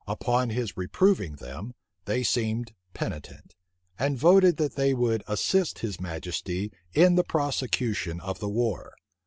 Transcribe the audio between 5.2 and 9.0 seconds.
assist his majesty in the prosecution of the war.